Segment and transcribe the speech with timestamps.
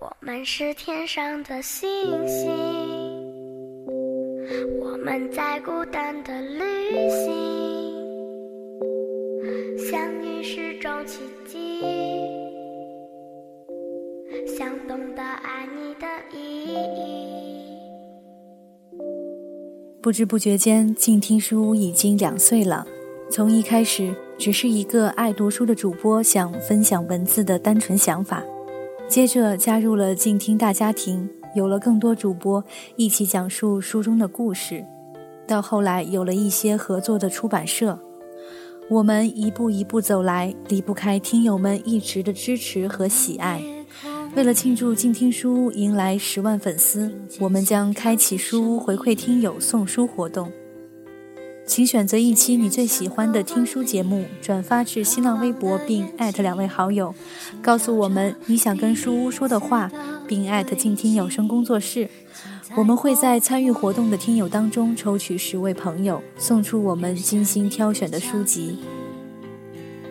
[0.00, 1.88] 我们是天上的星
[2.28, 2.48] 星，
[4.80, 6.62] 我们在孤单的旅
[7.10, 7.26] 行，
[9.76, 11.82] 相遇是种奇迹，
[14.46, 17.66] 想懂得爱你的意义。
[20.00, 22.86] 不知不觉间，静听书屋已经两岁了。
[23.32, 28.44] 从一开始，只是一个爱读书的主播想分享文字的单纯想法。
[29.08, 32.62] 接着加入了静听大家庭，有了更多主播
[32.96, 34.84] 一起讲述书中的故事，
[35.46, 37.98] 到后来有了一些合作的出版社，
[38.90, 43.62] 我们一步一步走来，离不开听友们一直的支持和喜爱。
[44.36, 50.52] 为了庆祝静听书屋迎来十万粉丝，我们将开启书屋回馈听友送书活动。
[51.68, 57.14] 请选择一期你最喜欢的听书节目，转发至新浪微博，并艾特两位好友，
[57.60, 59.90] 告诉我们你想跟书屋说的话，
[60.26, 62.08] 并艾特静听有声工作室。
[62.74, 68.78] 我们会在参与活动的听友当中抽取十位朋友，送出我们精心挑选的书籍。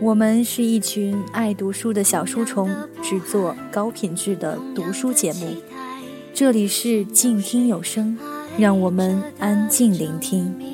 [0.00, 2.68] 我们是一群爱读书的小书虫，
[3.00, 5.54] 制作高品质的读书节目。
[6.34, 8.18] 这里是静听有声，
[8.58, 10.73] 让我们安静聆听。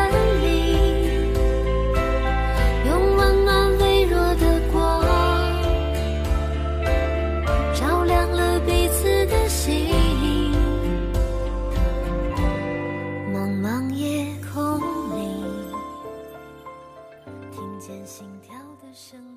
[18.11, 19.30] 心跳的声音。